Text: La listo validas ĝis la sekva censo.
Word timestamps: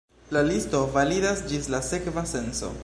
La 0.35 0.41
listo 0.47 0.81
validas 0.95 1.45
ĝis 1.53 1.71
la 1.77 1.85
sekva 1.91 2.29
censo. 2.35 2.77